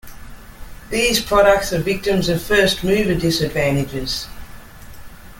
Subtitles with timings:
[0.89, 4.25] These products are victims of first-mover disadvantages.